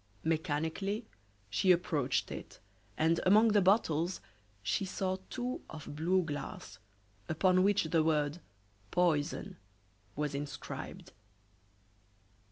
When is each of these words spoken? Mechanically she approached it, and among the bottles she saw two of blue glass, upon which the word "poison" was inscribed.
Mechanically 0.23 1.05
she 1.47 1.71
approached 1.71 2.31
it, 2.31 2.59
and 2.97 3.19
among 3.23 3.49
the 3.49 3.61
bottles 3.61 4.19
she 4.63 4.83
saw 4.83 5.17
two 5.29 5.61
of 5.69 5.95
blue 5.95 6.23
glass, 6.23 6.79
upon 7.29 7.61
which 7.61 7.83
the 7.83 8.01
word 8.03 8.39
"poison" 8.89 9.57
was 10.15 10.33
inscribed. 10.33 11.11